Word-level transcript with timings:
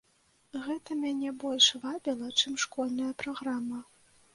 Гэта 0.67 0.97
мяне 1.03 1.29
больш 1.45 1.69
вабіла, 1.85 2.33
чым 2.41 2.59
школьная 2.67 3.15
праграма. 3.23 3.89